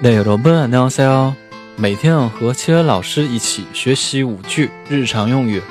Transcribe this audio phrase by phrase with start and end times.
[0.00, 1.34] 네 여러분 안녕하세요.
[1.76, 5.62] 每天和切恩老师一起学习五句日常用语。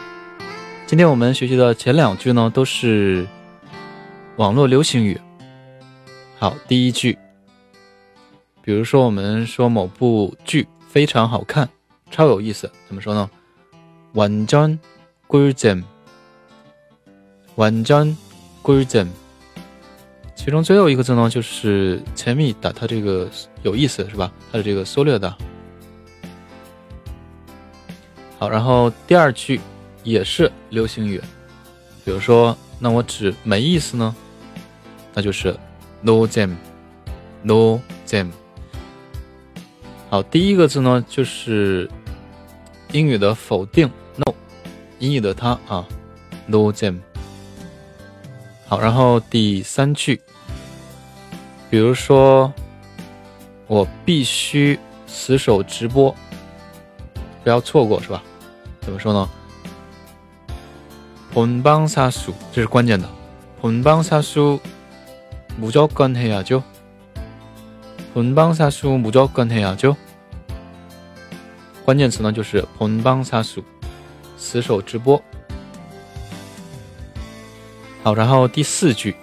[0.88, 3.28] 今天我们学习的前两句呢，都是
[4.38, 5.20] 网络流行语。
[6.39, 7.17] 好，第一句，
[8.61, 11.70] 比如说我们说某部剧非常好看，
[12.09, 13.29] 超有意思，怎么说呢？
[14.13, 15.84] 완전꿀 잼，
[17.55, 19.07] 완전꿀 잼。
[20.37, 23.29] 其中最后一个字呢，就是前面的它这个
[23.62, 24.30] 有意思是吧？
[24.52, 25.34] 它的这个缩略的。
[28.38, 29.60] 好，然后第二句
[30.05, 31.20] 也是流行语，
[32.05, 34.15] 比如说，那我指没意思呢，
[35.15, 35.57] 那就是
[36.01, 38.30] no jam，no jam。
[40.10, 41.91] 好，第一个字呢就是
[42.93, 44.32] 英语的否定 no，
[45.01, 45.84] 英语的它啊
[46.46, 47.01] no jam。
[48.68, 50.21] 好，然后第三句，
[51.70, 52.52] 比如说，
[53.67, 56.13] 我必须死守直播，
[57.43, 58.21] 不要错过，是吧？
[58.82, 59.29] 怎么说呢？
[61.34, 63.07] 본방사 수， 这是关键的。
[63.62, 66.62] 본방사수무조건해야 죠。
[68.13, 69.96] 본방사수무조건해야 죠。
[71.85, 73.63] 关键词呢就是본방사 수，
[74.38, 75.24] 死守直播。
[78.03, 79.16] 好，然后第四句，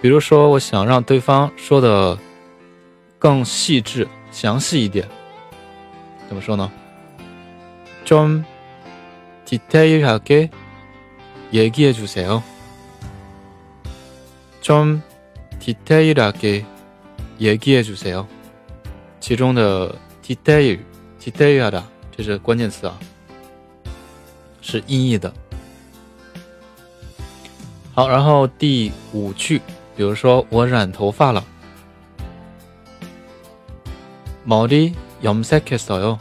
[0.00, 2.18] 比如说我想让对方说的
[3.18, 5.08] 更细致、详细一点，
[6.28, 6.70] 怎么说呢？
[8.04, 8.44] 좀
[9.46, 10.50] 디테일하게
[11.52, 12.42] 얘기해 주세요.
[14.60, 15.02] 좀
[15.58, 16.64] 디테일하게
[17.40, 18.26] 얘기해 주세요.
[19.20, 20.78] 其中的 detail,
[21.18, 21.82] detail하다
[22.14, 22.98] 这是关键词啊，
[24.60, 25.32] 是音译的。
[27.94, 29.62] 好，然后第五句，
[29.98, 31.44] 比如说我染头发了，
[34.46, 36.18] 머리염색했어 요，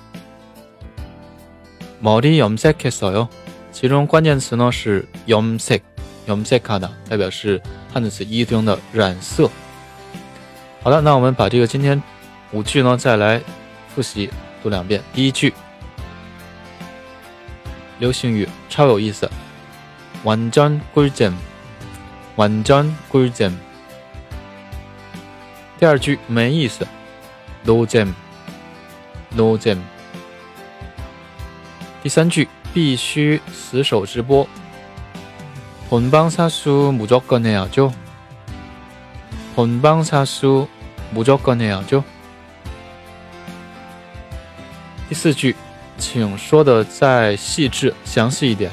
[2.02, 3.28] 머리염색했어 요。
[3.72, 5.82] 其中关键词呢是염 색，
[6.28, 9.50] 염색하 다， 代表是汉字词一中的染色。
[10.84, 12.02] 好的，那我们把这个今天
[12.52, 13.42] 五句呢再来
[13.96, 14.30] 复习
[14.62, 15.02] 读两遍。
[15.14, 15.54] 第一句，
[18.00, 19.30] 流行语超有意思，
[20.24, 21.34] 완전꿀 잼。
[22.36, 23.54] 완전꿀 잼。
[25.80, 26.88] 第二句没意思，
[27.64, 29.78] no 잼，no 잼。
[32.02, 34.48] 第三句必须死守直播，
[35.90, 37.92] 본방사수무조건해야 죠。
[39.56, 42.04] 본방사수무조건해야 죠。
[45.10, 45.56] 第四句，
[45.98, 48.72] 请说的再细致详细一点，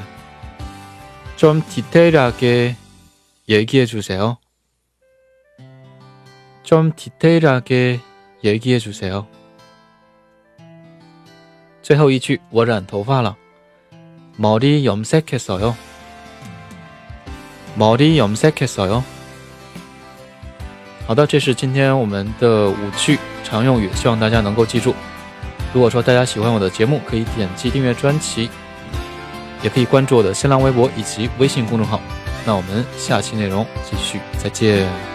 [1.37, 2.75] 좀디테일하게
[3.47, 4.37] 얘기해 주세요.
[6.65, 7.99] 좀 디테일하게
[8.43, 9.25] 얘기해 주세요.
[11.81, 13.35] 最后一句我染头发了
[14.37, 15.75] 머리 염색했어요.
[17.75, 19.03] 머리 염색했어요.
[21.07, 24.93] 好的，这是今天我们的五句常用语，希望大家能够记住。
[25.73, 28.49] 如果说大家喜欢我的节目，可以点击订阅专辑，
[29.63, 31.99] 也可以关注我的新浪微博以及微信公众号。
[32.45, 35.14] 那我们下期内容继续，再见。